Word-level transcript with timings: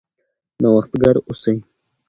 نوښتګر 0.61 1.15
اوسئ. 1.27 1.57